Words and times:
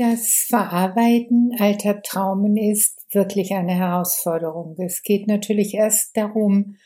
Das 0.00 0.46
Verarbeiten 0.48 1.54
alter 1.58 2.00
Traumen 2.00 2.56
ist 2.56 3.04
wirklich 3.12 3.52
eine 3.52 3.74
Herausforderung. 3.74 4.74
Es 4.78 5.02
geht 5.02 5.26
natürlich 5.26 5.74
erst 5.74 6.16
darum, 6.16 6.76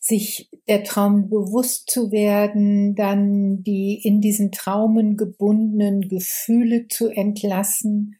sich 0.00 0.48
der 0.66 0.82
Traum 0.82 1.28
bewusst 1.28 1.90
zu 1.90 2.10
werden, 2.10 2.94
dann 2.94 3.62
die 3.64 4.00
in 4.02 4.22
diesen 4.22 4.50
Traumen 4.50 5.18
gebundenen 5.18 6.08
Gefühle 6.08 6.88
zu 6.88 7.10
entlassen. 7.10 8.16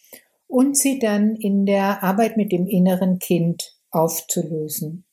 und 0.45 0.77
sie 0.77 0.99
dann 0.99 1.35
in 1.35 1.65
der 1.65 2.03
Arbeit 2.03 2.37
mit 2.37 2.51
dem 2.51 2.67
inneren 2.67 3.17
Kind 3.17 3.75
aufzulösen. 3.89 5.08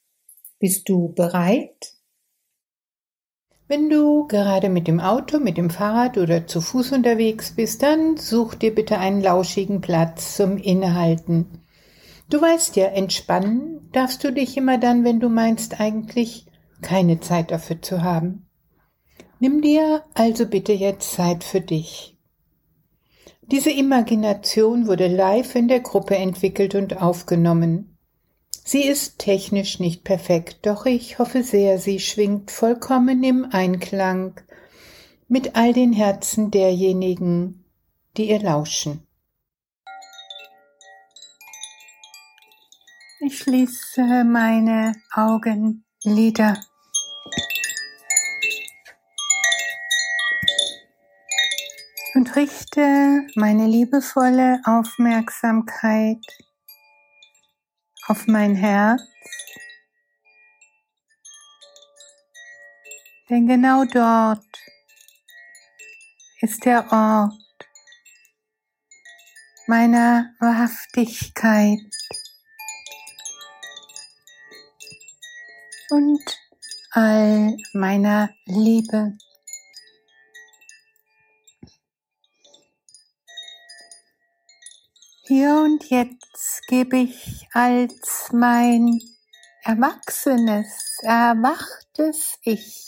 Bist 0.58 0.88
du 0.88 1.12
bereit? 1.12 1.92
Wenn 3.68 3.90
du 3.90 4.26
gerade 4.26 4.70
mit 4.70 4.88
dem 4.88 5.00
Auto, 5.00 5.38
mit 5.38 5.58
dem 5.58 5.68
Fahrrad 5.68 6.16
oder 6.16 6.46
zu 6.46 6.62
Fuß 6.62 6.92
unterwegs 6.92 7.54
bist, 7.54 7.82
dann 7.82 8.16
such 8.16 8.54
dir 8.54 8.74
bitte 8.74 8.96
einen 8.96 9.20
lauschigen 9.20 9.82
Platz 9.82 10.36
zum 10.36 10.56
Innehalten. 10.56 11.62
Du 12.30 12.40
weißt 12.40 12.76
ja, 12.76 12.86
entspannen 12.86 13.90
darfst 13.92 14.24
du 14.24 14.32
dich 14.32 14.56
immer 14.56 14.78
dann, 14.78 15.04
wenn 15.04 15.20
du 15.20 15.28
meinst 15.28 15.78
eigentlich 15.78 16.46
keine 16.80 17.20
Zeit 17.20 17.50
dafür 17.50 17.82
zu 17.82 18.02
haben. 18.02 18.48
Nimm 19.40 19.60
dir 19.60 20.04
also 20.14 20.46
bitte 20.46 20.72
jetzt 20.72 21.12
Zeit 21.12 21.44
für 21.44 21.60
dich. 21.60 22.16
Diese 23.42 23.70
Imagination 23.70 24.86
wurde 24.86 25.06
live 25.08 25.54
in 25.54 25.68
der 25.68 25.80
Gruppe 25.80 26.16
entwickelt 26.16 26.74
und 26.74 27.02
aufgenommen. 27.02 27.95
Sie 28.68 28.82
ist 28.82 29.20
technisch 29.20 29.78
nicht 29.78 30.02
perfekt, 30.02 30.66
doch 30.66 30.86
ich 30.86 31.20
hoffe 31.20 31.44
sehr, 31.44 31.78
sie 31.78 32.00
schwingt 32.00 32.50
vollkommen 32.50 33.22
im 33.22 33.44
Einklang 33.52 34.40
mit 35.28 35.54
all 35.54 35.72
den 35.72 35.92
Herzen 35.92 36.50
derjenigen, 36.50 37.64
die 38.16 38.28
ihr 38.28 38.40
lauschen. 38.40 39.06
Ich 43.20 43.38
schließe 43.38 44.24
meine 44.24 44.94
Augenlider. 45.12 46.60
Und 52.14 52.34
richte 52.34 53.28
meine 53.36 53.68
liebevolle 53.68 54.60
Aufmerksamkeit 54.64 56.18
auf 58.08 58.26
mein 58.26 58.54
Herz. 58.54 59.02
Denn 63.28 63.46
genau 63.46 63.84
dort 63.84 64.44
ist 66.40 66.64
der 66.64 66.92
Ort 66.92 67.32
meiner 69.66 70.32
Wahrhaftigkeit 70.38 71.80
und 75.90 76.22
all 76.92 77.56
meiner 77.72 78.30
Liebe. 78.44 79.18
Hier 85.28 85.56
und 85.56 85.90
jetzt 85.90 86.68
gebe 86.68 86.98
ich 86.98 87.48
als 87.52 88.28
mein 88.32 89.00
erwachsenes, 89.64 91.00
erwachtes 91.02 92.38
Ich 92.42 92.86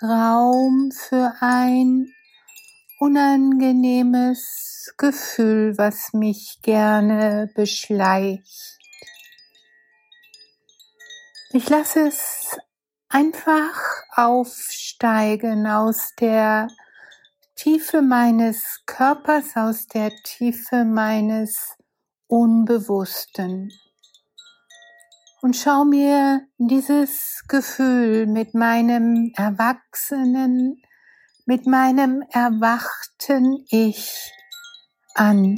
Raum 0.00 0.92
für 0.92 1.34
ein 1.40 2.14
unangenehmes 3.00 4.94
Gefühl, 4.96 5.76
was 5.76 6.12
mich 6.12 6.60
gerne 6.62 7.50
beschleicht. 7.52 8.78
Ich 11.50 11.68
lasse 11.68 12.06
es 12.06 12.56
einfach 13.08 14.04
aufsteigen 14.12 15.66
aus 15.66 16.14
der 16.20 16.68
Tiefe 17.62 18.02
meines 18.02 18.82
Körpers, 18.86 19.54
aus 19.54 19.86
der 19.86 20.10
Tiefe 20.24 20.84
meines 20.84 21.76
Unbewussten. 22.26 23.70
Und 25.42 25.54
schau 25.54 25.84
mir 25.84 26.40
dieses 26.58 27.44
Gefühl 27.46 28.26
mit 28.26 28.54
meinem 28.54 29.30
erwachsenen, 29.36 30.82
mit 31.46 31.68
meinem 31.68 32.24
erwachten 32.32 33.64
Ich 33.70 34.32
an. 35.14 35.54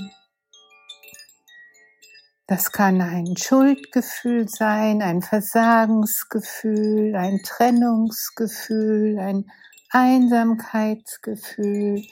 Das 2.47 2.71
kann 2.71 3.01
ein 3.01 3.35
Schuldgefühl 3.39 4.47
sein, 4.47 5.01
ein 5.01 5.23
Versagensgefühl, 5.23 7.17
ein 7.17 7.41
Trennungsgefühl, 7.43 9.19
ein 9.19 9.47
Einsamkeitsgefühl, 9.95 12.05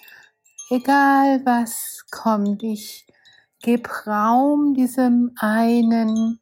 egal 0.70 1.44
was 1.44 2.05
kommt, 2.12 2.62
ich 2.62 3.08
gebe 3.61 3.90
Raum 4.06 4.73
diesem 4.73 5.32
einen 5.37 6.38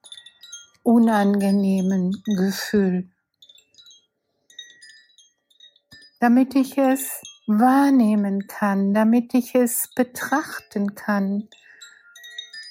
unangenehmen 0.82 2.22
Gefühl, 2.26 3.08
damit 6.20 6.54
ich 6.54 6.76
es 6.76 7.22
wahrnehmen 7.46 8.46
kann, 8.46 8.92
damit 8.92 9.32
ich 9.32 9.54
es 9.54 9.88
betrachten 9.94 10.94
kann, 10.94 11.48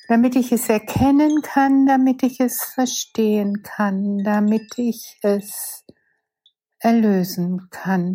damit 0.09 0.35
ich 0.35 0.51
es 0.51 0.69
erkennen 0.69 1.41
kann, 1.41 1.87
damit 1.87 2.21
ich 2.21 2.39
es 2.39 2.63
verstehen 2.63 3.63
kann, 3.63 4.23
damit 4.23 4.77
ich 4.77 5.17
es 5.23 5.83
erlösen 6.77 7.71
kann. 7.71 8.13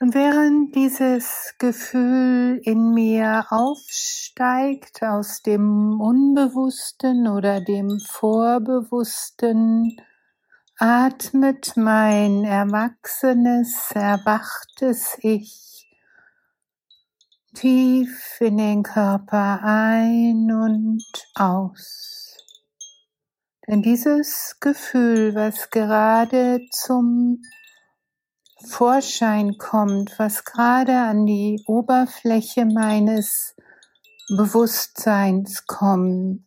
Und 0.00 0.14
während 0.14 0.74
dieses 0.74 1.54
Gefühl 1.58 2.60
in 2.64 2.92
mir 2.92 3.46
aufsteigt 3.50 5.02
aus 5.02 5.42
dem 5.42 6.00
Unbewussten 6.00 7.28
oder 7.28 7.60
dem 7.60 8.00
Vorbewussten, 8.00 9.96
atmet 10.78 11.76
mein 11.76 12.44
erwachsenes, 12.44 13.92
erwachtes 13.94 15.16
Ich 15.20 15.88
tief 17.54 18.38
in 18.40 18.58
den 18.58 18.82
Körper 18.82 19.60
ein 19.62 20.50
und 20.50 21.04
aus. 21.36 22.36
Denn 23.66 23.80
dieses 23.82 24.56
Gefühl, 24.60 25.34
was 25.34 25.70
gerade 25.70 26.60
zum 26.70 27.40
Vorschein 28.64 29.58
kommt, 29.58 30.18
was 30.18 30.44
gerade 30.44 30.98
an 30.98 31.26
die 31.26 31.62
Oberfläche 31.66 32.64
meines 32.64 33.54
Bewusstseins 34.28 35.66
kommt, 35.66 36.46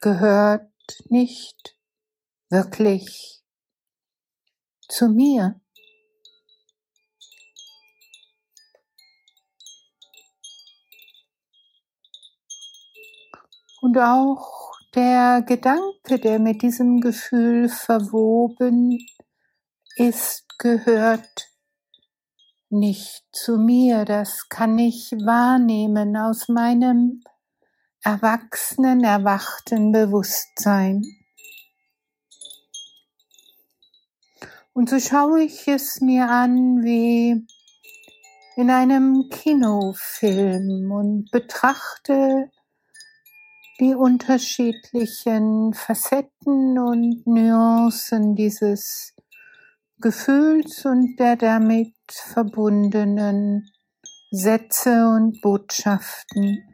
gehört 0.00 0.70
nicht 1.08 1.76
wirklich 2.48 3.42
zu 4.88 5.08
mir. 5.08 5.60
Und 13.80 13.96
auch 13.98 14.72
der 14.94 15.42
Gedanke, 15.42 16.18
der 16.18 16.38
mit 16.38 16.62
diesem 16.62 17.00
Gefühl 17.00 17.68
verwoben 17.68 18.98
ist, 19.96 20.49
gehört 20.60 21.48
nicht 22.68 23.24
zu 23.32 23.56
mir, 23.56 24.04
das 24.04 24.48
kann 24.48 24.78
ich 24.78 25.10
wahrnehmen 25.12 26.16
aus 26.16 26.48
meinem 26.48 27.22
erwachsenen, 28.04 29.02
erwachten 29.02 29.90
Bewusstsein. 29.90 31.02
Und 34.72 34.90
so 34.90 35.00
schaue 35.00 35.42
ich 35.42 35.66
es 35.66 36.00
mir 36.00 36.28
an 36.28 36.84
wie 36.84 37.46
in 38.56 38.70
einem 38.70 39.28
Kinofilm 39.30 40.92
und 40.92 41.30
betrachte 41.30 42.50
die 43.80 43.94
unterschiedlichen 43.94 45.72
Facetten 45.72 46.78
und 46.78 47.26
Nuancen 47.26 48.36
dieses 48.36 49.14
Gefühls 50.00 50.84
und 50.86 51.16
der 51.18 51.36
damit 51.36 51.94
verbundenen 52.08 53.70
Sätze 54.30 55.06
und 55.08 55.40
Botschaften. 55.42 56.64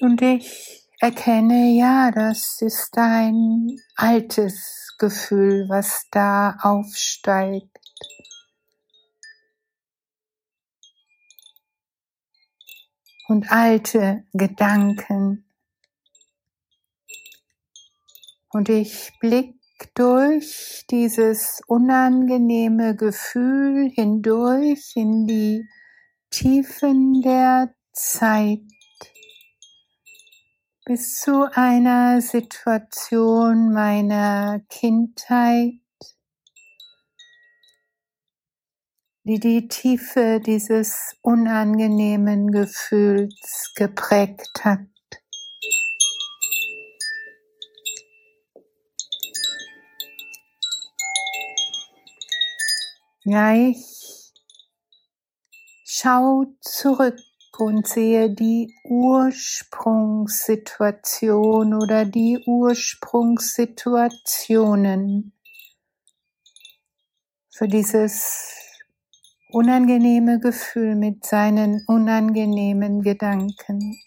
Und 0.00 0.22
ich 0.22 0.86
erkenne, 1.00 1.76
ja, 1.76 2.10
das 2.10 2.60
ist 2.60 2.96
ein 2.98 3.78
altes 3.96 4.94
Gefühl, 4.98 5.66
was 5.68 6.06
da 6.10 6.56
aufsteigt. 6.60 7.78
Und 13.28 13.52
alte 13.52 14.24
Gedanken. 14.32 15.44
Und 18.50 18.68
ich 18.68 19.12
blick 19.20 19.54
durch 19.94 20.84
dieses 20.90 21.60
unangenehme 21.66 22.96
Gefühl 22.96 23.90
hindurch 23.90 24.92
in 24.96 25.26
die 25.26 25.68
Tiefen 26.30 27.22
der 27.22 27.74
Zeit 27.92 28.60
bis 30.88 31.20
zu 31.20 31.46
einer 31.52 32.22
Situation 32.22 33.74
meiner 33.74 34.60
Kindheit, 34.70 35.74
die 39.28 39.38
die 39.38 39.68
Tiefe 39.68 40.40
dieses 40.40 41.14
unangenehmen 41.20 42.50
Gefühls 42.50 43.72
geprägt 43.76 44.64
hat. 44.64 44.80
Ja, 53.24 53.54
ich 53.54 54.32
schau 55.84 56.46
zurück 56.62 57.18
und 57.58 57.86
sehe 57.86 58.30
die 58.30 58.74
Ursprungssituation 58.84 61.74
oder 61.74 62.06
die 62.06 62.42
Ursprungssituationen 62.46 65.34
für 67.50 67.68
dieses 67.68 68.67
unangenehme 69.50 70.38
Gefühl 70.40 70.94
mit 70.94 71.24
seinen 71.24 71.84
unangenehmen 71.86 73.02
Gedanken. 73.02 73.98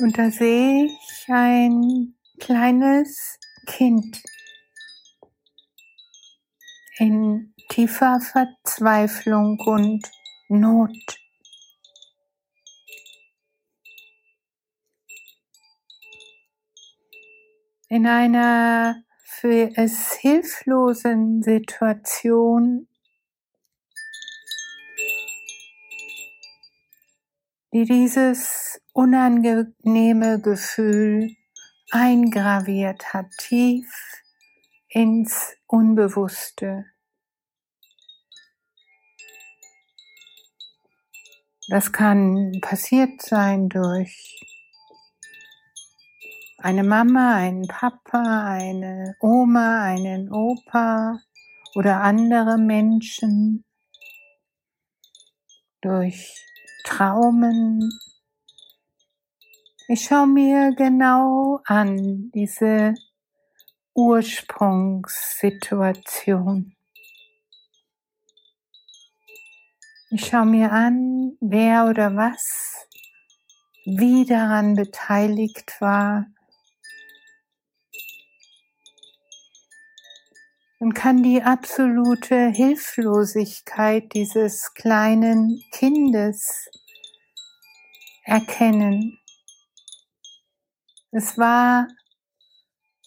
Und 0.00 0.18
da 0.18 0.30
sehe 0.30 0.86
ich 0.86 1.26
ein 1.28 2.14
kleines 2.40 3.38
Kind 3.66 4.20
in 6.98 7.54
tiefer 7.68 8.20
Verzweiflung 8.20 9.58
und 9.60 10.02
Not. 10.48 10.90
In 17.88 18.06
einer 18.06 19.02
es 19.44 20.12
hilflosen 20.12 21.42
Situation, 21.42 22.86
die 27.72 27.84
dieses 27.84 28.80
unangenehme 28.92 30.40
Gefühl 30.40 31.34
eingraviert 31.90 33.12
hat, 33.12 33.26
tief 33.38 33.90
ins 34.88 35.56
Unbewusste. 35.66 36.84
Das 41.68 41.92
kann 41.92 42.58
passiert 42.60 43.22
sein 43.22 43.68
durch 43.68 44.51
eine 46.62 46.84
Mama, 46.84 47.34
einen 47.34 47.66
Papa, 47.66 48.54
eine 48.54 49.16
Oma, 49.20 49.82
einen 49.82 50.32
Opa 50.32 51.18
oder 51.74 52.02
andere 52.02 52.56
Menschen 52.56 53.64
durch 55.80 56.46
Traumen. 56.84 57.90
Ich 59.88 60.04
schaue 60.04 60.28
mir 60.28 60.72
genau 60.76 61.58
an 61.64 62.30
diese 62.32 62.94
Ursprungssituation. 63.94 66.76
Ich 70.10 70.26
schaue 70.26 70.46
mir 70.46 70.70
an, 70.70 71.36
wer 71.40 71.86
oder 71.86 72.14
was 72.14 72.86
wie 73.84 74.24
daran 74.24 74.76
beteiligt 74.76 75.80
war, 75.80 76.26
und 80.82 80.94
kann 80.94 81.22
die 81.22 81.40
absolute 81.40 82.48
Hilflosigkeit 82.48 84.12
dieses 84.14 84.74
kleinen 84.74 85.62
Kindes 85.70 86.68
erkennen. 88.24 89.16
Es 91.12 91.38
war 91.38 91.86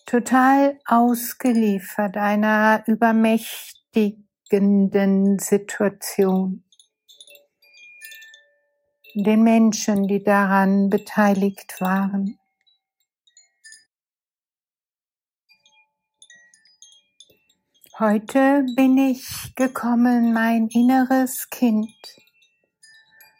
total 0.06 0.80
ausgeliefert 0.86 2.16
einer 2.16 2.82
übermächtigenden 2.88 5.40
Situation. 5.40 6.62
den 9.18 9.44
Menschen, 9.44 10.08
die 10.08 10.24
daran 10.24 10.90
beteiligt 10.90 11.80
waren. 11.80 12.38
Heute 17.98 18.66
bin 18.76 18.98
ich 18.98 19.56
gekommen, 19.56 20.34
mein 20.34 20.68
inneres 20.68 21.50
Kind, 21.50 21.96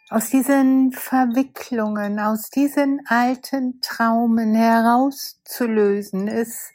aus 0.08 0.30
diesen 0.30 0.92
Verwicklungen, 0.92 2.18
aus 2.18 2.48
diesen 2.48 3.02
alten 3.06 3.82
Traumen 3.82 4.54
herauszulösen, 4.54 6.26
es 6.26 6.72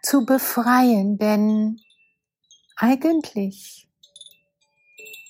zu 0.00 0.24
befreien, 0.26 1.18
denn 1.18 1.80
eigentlich 2.76 3.88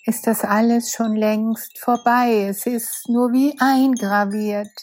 ist 0.04 0.26
das 0.26 0.44
alles 0.44 0.92
schon 0.92 1.16
längst 1.16 1.78
vorbei. 1.78 2.48
Es 2.50 2.66
ist 2.66 3.08
nur 3.08 3.32
wie 3.32 3.58
eingraviert 3.60 4.76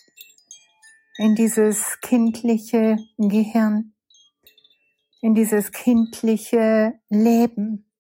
in 1.18 1.36
dieses 1.36 2.00
kindliche 2.02 2.98
Gehirn 3.20 3.95
in 5.26 5.34
dieses 5.34 5.72
kindliche 5.72 7.00
Leben. 7.10 7.92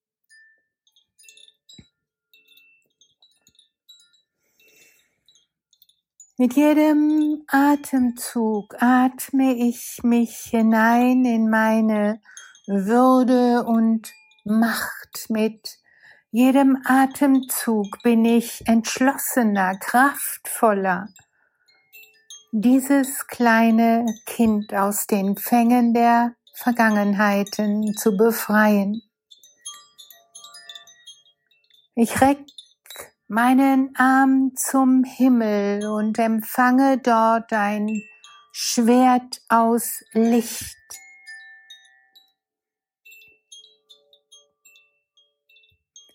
Mit 6.38 6.54
jedem 6.54 7.44
Atemzug 7.48 8.76
atme 8.80 9.56
ich 9.56 10.02
mich 10.04 10.36
hinein 10.52 11.26
in 11.26 11.50
meine 11.50 12.22
Würde 12.68 13.64
und 13.64 14.14
Macht. 14.44 15.26
Mit 15.30 15.80
jedem 16.30 16.78
Atemzug 16.86 18.04
bin 18.04 18.24
ich 18.24 18.68
entschlossener, 18.68 19.80
kraftvoller. 19.80 21.10
Dieses 22.52 23.26
kleine 23.26 24.06
Kind 24.28 24.76
aus 24.76 25.08
den 25.08 25.36
Fängen 25.38 25.96
der 25.96 26.36
Vergangenheiten 26.56 27.96
zu 27.98 28.16
befreien. 28.16 29.02
Ich 31.96 32.22
reck 32.22 32.40
meinen 33.28 33.96
Arm 33.96 34.54
zum 34.56 35.04
Himmel 35.04 35.86
und 35.88 36.18
empfange 36.18 36.98
dort 36.98 37.52
ein 37.52 38.02
Schwert 38.52 39.42
aus 39.50 40.04
Licht. 40.14 40.78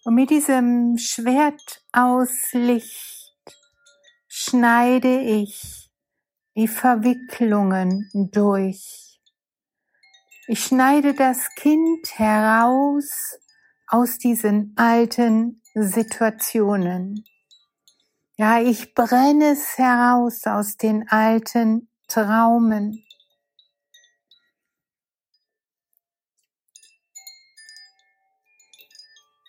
Und 0.04 0.14
mit 0.14 0.30
diesem 0.30 0.96
Schwert 0.96 1.82
aus 1.92 2.52
Licht 2.52 3.34
schneide 4.26 5.20
ich 5.20 5.90
die 6.56 6.68
Verwicklungen 6.68 8.10
durch. 8.32 9.09
Ich 10.52 10.64
schneide 10.64 11.14
das 11.14 11.54
Kind 11.54 12.18
heraus 12.18 13.38
aus 13.86 14.18
diesen 14.18 14.74
alten 14.76 15.62
Situationen. 15.74 17.24
Ja, 18.36 18.60
ich 18.60 18.92
brenne 18.92 19.52
es 19.52 19.78
heraus 19.78 20.42
aus 20.48 20.76
den 20.76 21.08
alten 21.08 21.88
Traumen. 22.08 23.04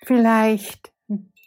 Vielleicht 0.06 0.94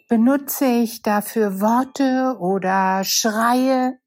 benutze 0.08 0.66
ich 0.66 1.02
dafür 1.02 1.60
Worte 1.60 2.38
oder 2.40 3.04
Schreie. 3.04 4.00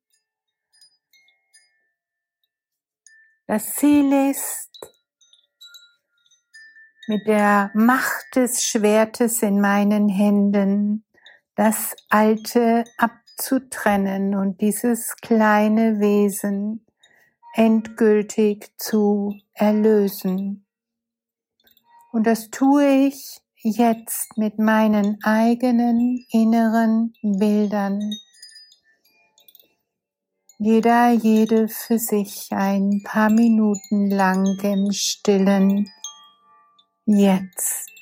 Das 3.47 3.75
Ziel 3.75 4.11
ist, 4.29 4.96
mit 7.07 7.25
der 7.25 7.71
Macht 7.73 8.35
des 8.35 8.63
Schwertes 8.63 9.41
in 9.41 9.61
meinen 9.61 10.09
Händen 10.09 11.05
das 11.55 11.95
Alte 12.09 12.83
abzutrennen 12.97 14.35
und 14.35 14.61
dieses 14.61 15.15
kleine 15.15 15.99
Wesen 15.99 16.85
endgültig 17.55 18.71
zu 18.77 19.35
erlösen. 19.53 20.65
Und 22.11 22.27
das 22.27 22.49
tue 22.49 23.07
ich 23.07 23.41
jetzt 23.55 24.37
mit 24.37 24.59
meinen 24.59 25.17
eigenen 25.23 26.25
inneren 26.31 27.13
Bildern. 27.21 27.99
Jeder, 30.59 31.11
jede 31.11 31.67
für 31.67 31.99
sich 31.99 32.47
ein 32.51 33.01
paar 33.03 33.29
Minuten 33.29 34.09
lang 34.09 34.57
im 34.63 34.91
stillen 34.91 35.87
jetzt. 37.07 37.96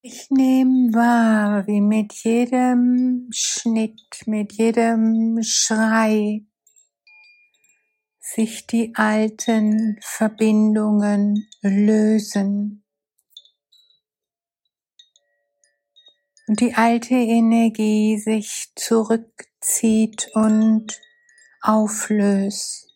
Ich 0.00 0.30
nehme 0.30 0.94
wahr, 0.94 1.66
wie 1.66 1.80
mit 1.80 2.12
jedem 2.22 3.26
Schnitt, 3.32 4.22
mit 4.26 4.52
jedem 4.52 5.42
Schrei 5.42 6.44
sich 8.20 8.68
die 8.68 8.92
alten 8.94 9.98
Verbindungen 10.00 11.48
lösen. 11.62 12.84
Und 16.46 16.60
die 16.60 16.74
alte 16.74 17.14
Energie 17.14 18.18
sich 18.18 18.70
zurückzieht 18.76 20.30
und 20.34 21.00
auflöst. 21.60 22.87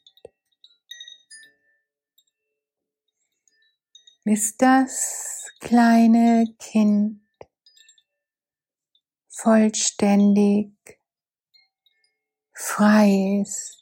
bis 4.24 4.56
das 4.56 5.50
kleine 5.60 6.44
Kind 6.58 7.20
vollständig 9.28 10.72
frei 12.52 13.40
ist. 13.42 13.78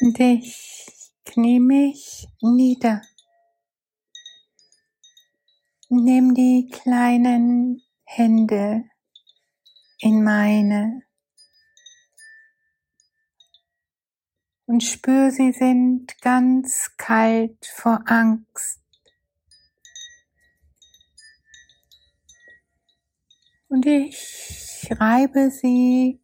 Und 0.00 0.18
ich 0.18 1.12
knie 1.24 1.60
mich 1.60 2.26
nieder. 2.40 3.02
Nimm 6.04 6.34
die 6.34 6.68
kleinen 6.68 7.80
Hände 8.02 8.82
in 10.00 10.24
meine 10.24 11.02
und 14.66 14.82
spür, 14.82 15.30
sie 15.30 15.52
sind 15.52 16.20
ganz 16.20 16.90
kalt 16.96 17.64
vor 17.76 18.02
Angst. 18.06 18.80
Und 23.68 23.86
ich 23.86 24.88
reibe 24.98 25.52
sie 25.52 26.20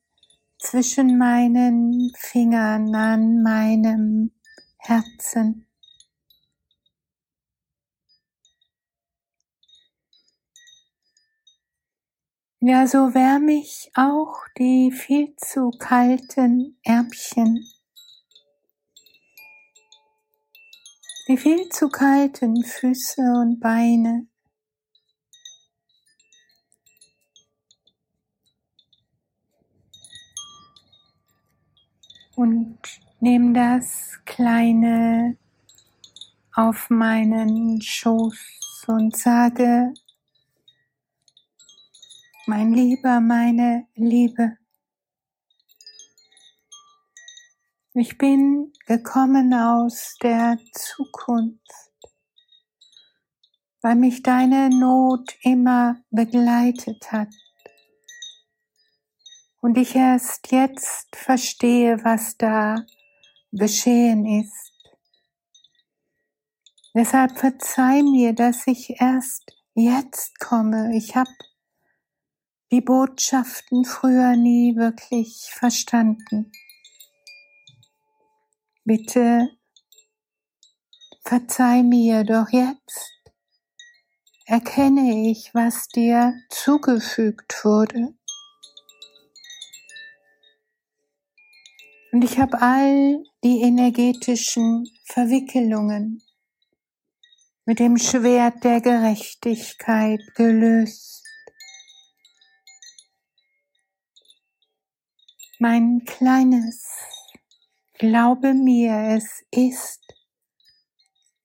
zwischen 0.58 1.18
meinen 1.18 2.11
Fingern 2.16 2.92
an 2.97 3.42
meinem 3.44 4.32
Herzen. 4.78 5.67
Ja, 12.70 12.87
so 12.87 13.14
wärme 13.14 13.52
ich 13.52 13.90
auch 13.94 14.37
die 14.58 14.92
viel 14.92 15.34
zu 15.37 15.70
kalten 15.70 16.76
Ärmchen. 16.84 17.66
Die 21.28 21.38
viel 21.38 21.70
zu 21.70 21.88
kalten 21.88 22.62
Füße 22.62 23.22
und 23.22 23.58
Beine. 23.58 24.26
und 32.37 32.78
nehme 33.20 33.54
das 33.54 34.20
Kleine 34.26 35.38
auf 36.54 36.90
meinen 36.90 37.80
Schoß 37.80 38.84
und 38.88 39.16
sage, 39.16 39.94
mein 42.48 42.72
Lieber, 42.72 43.20
meine 43.20 43.86
Liebe, 43.94 44.56
ich 47.92 48.16
bin 48.16 48.72
gekommen 48.86 49.52
aus 49.52 50.16
der 50.22 50.56
Zukunft, 50.72 51.60
weil 53.82 53.96
mich 53.96 54.22
deine 54.22 54.70
Not 54.70 55.36
immer 55.42 56.02
begleitet 56.10 57.12
hat 57.12 57.28
und 59.60 59.76
ich 59.76 59.94
erst 59.94 60.50
jetzt 60.50 61.14
verstehe, 61.14 62.02
was 62.02 62.38
da 62.38 62.76
geschehen 63.52 64.24
ist. 64.24 64.72
Deshalb 66.94 67.38
verzeih 67.38 68.02
mir, 68.02 68.32
dass 68.32 68.66
ich 68.66 68.98
erst 69.02 69.54
jetzt 69.74 70.40
komme. 70.40 70.96
Ich 70.96 71.14
habe 71.14 71.30
die 72.70 72.80
Botschaften 72.80 73.84
früher 73.84 74.37
nie 74.37 74.76
wirklich 74.76 75.50
verstanden. 75.52 76.52
Bitte 78.84 79.48
verzeih 81.25 81.82
mir, 81.82 82.25
doch 82.25 82.48
jetzt 82.50 83.18
erkenne 84.46 85.30
ich, 85.30 85.50
was 85.52 85.88
dir 85.88 86.34
zugefügt 86.48 87.64
wurde. 87.64 88.14
Und 92.12 92.25
ich 92.25 92.38
habe 92.38 92.62
all 92.62 93.22
die 93.44 93.61
energetischen 93.61 94.88
Verwickelungen 95.04 96.22
mit 97.66 97.78
dem 97.78 97.98
Schwert 97.98 98.64
der 98.64 98.81
Gerechtigkeit 98.81 100.20
gelöst. 100.35 101.27
Mein 105.61 106.05
kleines, 106.05 106.87
glaube 107.94 108.55
mir, 108.55 109.16
es 109.16 109.44
ist 109.51 110.01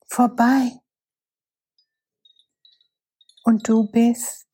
vorbei. 0.06 0.80
Und 3.43 3.67
du 3.67 3.89
bist 3.89 4.47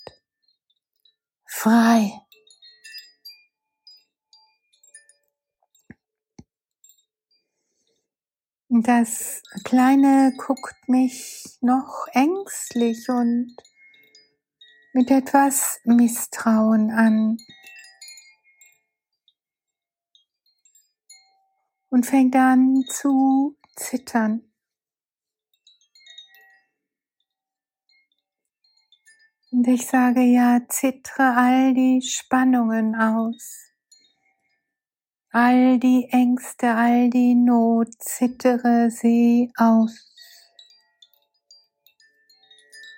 frei. 1.45 2.21
Das 8.69 9.41
Kleine 9.65 10.31
guckt 10.37 10.87
mich 10.87 11.43
noch 11.59 12.07
ängstlich 12.13 13.09
und 13.09 13.57
mit 14.93 15.11
etwas 15.11 15.81
Misstrauen 15.83 16.91
an 16.91 17.37
und 21.89 22.05
fängt 22.05 22.35
an 22.35 22.83
zu 22.87 23.57
zittern. 23.75 24.43
Und 29.51 29.67
ich 29.67 29.87
sage 29.87 30.21
ja, 30.21 30.61
zittre 30.67 31.35
all 31.35 31.73
die 31.73 32.01
Spannungen 32.01 32.95
aus 32.95 33.69
all 35.31 35.77
die 35.77 36.07
Ängste, 36.09 36.73
all 36.75 37.09
die 37.09 37.35
Not, 37.35 37.89
zittere 37.99 38.89
sie 38.89 39.51
aus. 39.55 40.07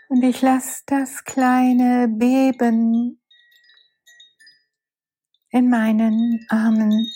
Und 0.07 0.23
ich 0.23 0.41
lasse 0.41 0.83
das 0.87 1.23
kleine 1.23 2.07
Beben 2.07 3.21
in 5.49 5.69
meinen 5.69 6.45
Armen. 6.49 7.07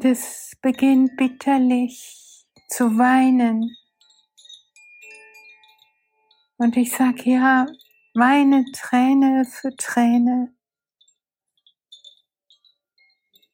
Und 0.00 0.06
es 0.06 0.56
beginnt 0.62 1.14
bitterlich 1.18 2.46
zu 2.70 2.96
weinen. 2.96 3.76
Und 6.56 6.78
ich 6.78 6.90
sage, 6.96 7.32
ja, 7.32 7.66
weine 8.14 8.64
Träne 8.72 9.44
für 9.44 9.76
Träne, 9.76 10.54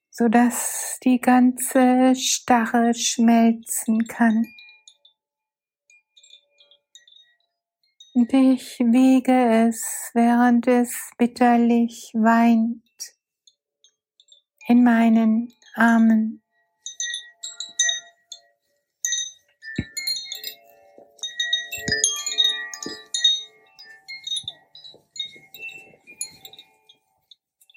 sodass 0.08 1.00
die 1.02 1.20
ganze 1.20 2.14
Starre 2.14 2.94
schmelzen 2.94 4.06
kann. 4.06 4.46
Und 8.14 8.32
ich 8.32 8.78
wiege 8.78 9.66
es, 9.66 10.12
während 10.14 10.68
es 10.68 11.10
bitterlich 11.18 12.12
weint, 12.14 12.84
in 14.68 14.84
meinen 14.84 15.52
Amen. 15.76 16.40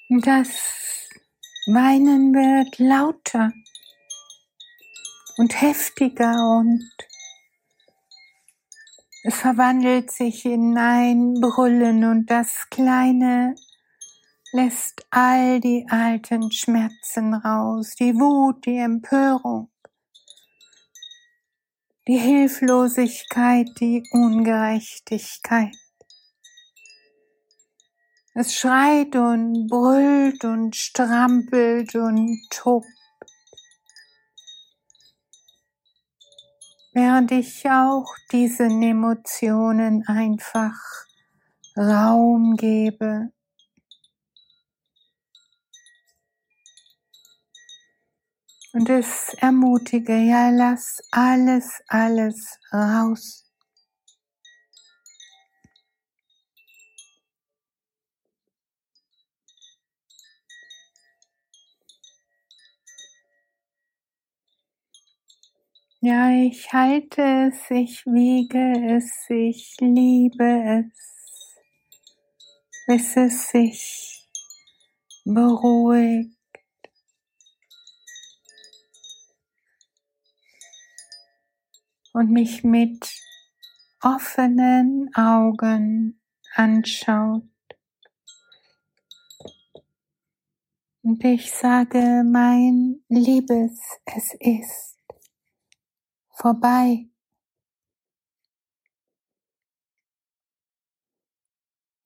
Das 0.08 0.48
Weinen 1.66 2.32
wird 2.32 2.78
lauter 2.78 3.52
und 5.36 5.60
heftiger 5.60 6.32
und 6.58 6.90
es 9.24 9.36
verwandelt 9.36 10.10
sich 10.10 10.46
in 10.46 10.78
ein 10.78 11.34
Brüllen 11.34 12.04
und 12.04 12.30
das 12.30 12.66
kleine 12.70 13.54
lässt 14.52 15.06
all 15.10 15.60
die 15.60 15.86
alten 15.88 16.50
Schmerzen 16.50 17.34
raus, 17.34 17.94
die 17.98 18.14
Wut, 18.14 18.66
die 18.66 18.78
Empörung, 18.78 19.70
die 22.08 22.18
Hilflosigkeit, 22.18 23.68
die 23.78 24.02
Ungerechtigkeit. 24.10 25.76
Es 28.34 28.54
schreit 28.54 29.16
und 29.16 29.68
brüllt 29.68 30.44
und 30.44 30.74
strampelt 30.74 31.94
und 31.94 32.40
tobt. 32.50 32.86
Während 36.92 37.30
ich 37.30 37.68
auch 37.70 38.06
diesen 38.32 38.82
Emotionen 38.82 40.04
einfach 40.06 40.74
Raum 41.76 42.56
gebe. 42.56 43.32
Und 48.72 48.88
es 48.88 49.34
ermutige, 49.40 50.16
ja, 50.16 50.50
lass 50.50 51.02
alles, 51.10 51.82
alles 51.88 52.56
raus. 52.72 53.44
Ja, 66.00 66.30
ich 66.30 66.72
halte 66.72 67.22
es, 67.48 67.70
ich 67.70 68.06
wiege 68.06 68.96
es, 68.96 69.10
ich 69.28 69.76
liebe 69.80 70.86
es, 70.86 71.56
bis 72.86 73.16
es 73.16 73.48
sich 73.48 74.28
beruhigt. 75.24 76.39
Und 82.12 82.30
mich 82.30 82.64
mit 82.64 83.12
offenen 84.02 85.10
Augen 85.14 86.20
anschaut. 86.54 87.42
Und 91.02 91.24
ich 91.24 91.50
sage, 91.52 92.22
mein 92.24 93.02
Liebes, 93.08 93.80
es 94.04 94.34
ist 94.38 94.98
vorbei. 96.30 97.10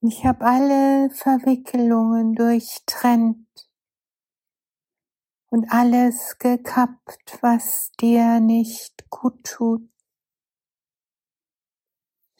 Ich 0.01 0.23
habe 0.23 0.45
alle 0.45 1.09
Verwickelungen 1.09 2.35
durchtrennt 2.35 3.47
und 5.49 5.71
alles 5.71 6.37
gekappt, 6.37 7.39
was 7.41 7.91
dir 7.99 8.39
nicht 8.39 9.09
gut 9.09 9.43
tut. 9.43 9.94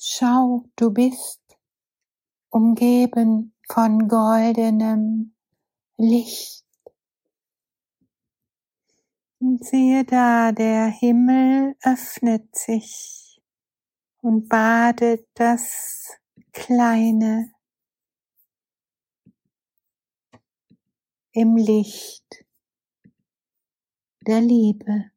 Schau, 0.08 0.70
du 0.76 0.91
bist 0.91 1.41
umgeben 2.52 3.56
von 3.68 4.08
goldenem 4.08 5.34
Licht. 5.98 6.63
Und 9.39 9.65
siehe 9.65 10.06
da, 10.06 10.52
der 10.52 10.89
Himmel 10.89 11.76
öffnet 11.82 12.56
sich 12.56 13.41
und 14.22 14.48
badet 14.48 15.28
das 15.34 16.12
Kleine 16.54 17.52
im 21.32 21.56
Licht 21.58 22.46
der 24.22 24.41
Liebe. 24.41 25.14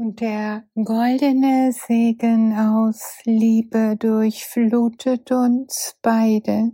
Und 0.00 0.20
der 0.20 0.62
goldene 0.76 1.72
Segen 1.72 2.56
aus 2.56 3.18
Liebe 3.24 3.96
durchflutet 3.96 5.32
uns 5.32 5.96
beide. 6.00 6.70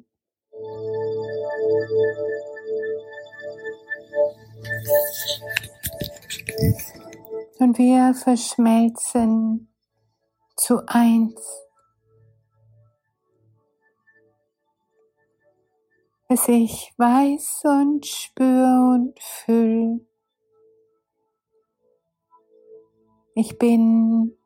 Und 7.60 7.78
wir 7.78 8.12
verschmelzen 8.12 9.72
zu 10.58 10.82
eins. 10.86 11.40
Bis 16.28 16.46
ich 16.48 16.92
weiß 16.98 17.62
und 17.64 18.04
spür 18.04 18.92
und 18.94 19.18
fühl 19.18 20.06
Ich 23.36 23.58
bin 23.58 24.36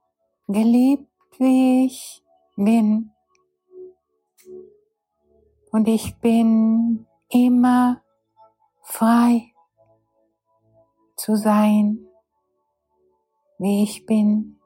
geliebt, 0.47 1.11
wie 1.39 1.85
ich 1.85 2.25
bin. 2.57 3.11
Und 5.71 5.89
ich 5.89 6.17
bin 6.17 7.07
immer 7.29 8.03
frei 8.83 9.53
zu 11.17 11.37
sein, 11.37 12.09
wie 13.59 13.83
ich 13.83 14.07
bin. 14.07 14.58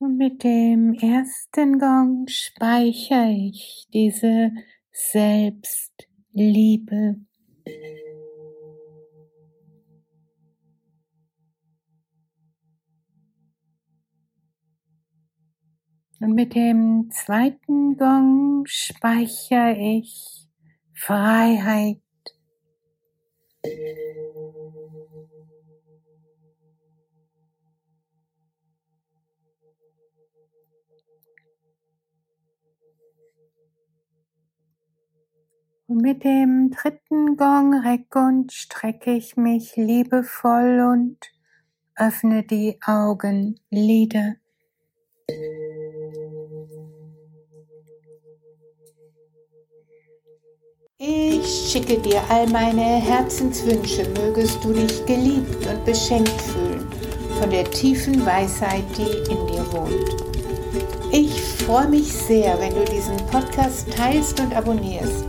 Und 0.00 0.16
mit 0.16 0.44
dem 0.44 0.94
ersten 0.94 1.80
Gong 1.80 2.28
speichere 2.28 3.32
ich 3.32 3.88
diese 3.92 4.52
Selbstliebe. 4.92 7.16
Und 16.20 16.34
mit 16.34 16.54
dem 16.54 17.10
zweiten 17.10 17.96
Gong 17.96 18.62
speichere 18.66 19.76
ich 19.78 20.46
Freiheit. 20.94 21.98
Und 35.86 36.02
mit 36.02 36.22
dem 36.22 36.70
dritten 36.70 37.36
Gong 37.36 37.74
reck 37.74 38.14
und 38.14 38.52
strecke 38.52 39.12
ich 39.12 39.36
mich 39.36 39.76
liebevoll 39.76 40.80
und 40.80 41.16
öffne 41.96 42.42
die 42.42 42.78
Augenlider. 42.84 44.36
Ich 50.98 51.70
schicke 51.70 51.98
dir 51.98 52.20
all 52.28 52.46
meine 52.48 52.82
Herzenswünsche, 52.82 54.08
mögest 54.20 54.62
du 54.64 54.72
dich 54.72 55.06
geliebt 55.06 55.66
und 55.66 55.84
beschenkt 55.84 56.40
fühlen 56.40 56.86
von 57.38 57.50
der 57.50 57.64
tiefen 57.70 58.26
Weisheit, 58.26 58.84
die 58.96 59.30
in 59.30 59.46
dir 59.46 59.64
wohnt. 59.72 61.12
Ich 61.12 61.37
freue 61.68 61.88
mich 61.88 62.10
sehr, 62.10 62.58
wenn 62.58 62.74
du 62.74 62.82
diesen 62.90 63.16
Podcast 63.30 63.86
teilst 63.94 64.40
und 64.40 64.56
abonnierst 64.56 65.26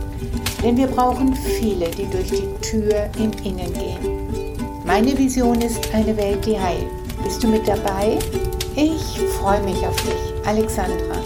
denn 0.62 0.76
wir 0.76 0.86
brauchen 0.86 1.34
viele, 1.34 1.88
die 1.90 2.06
durch 2.06 2.30
die 2.30 2.48
Tür 2.60 3.08
im 3.18 3.30
Innen 3.44 3.72
gehen. 3.72 4.82
Meine 4.84 5.16
Vision 5.16 5.60
ist 5.60 5.92
eine 5.94 6.16
Welt, 6.16 6.44
die 6.44 6.58
heilt. 6.58 6.86
Bist 7.24 7.42
du 7.42 7.48
mit 7.48 7.66
dabei? 7.66 8.18
Ich 8.76 9.20
freue 9.38 9.62
mich 9.62 9.78
auf 9.86 9.96
dich, 10.02 10.46
Alexandra. 10.46 11.19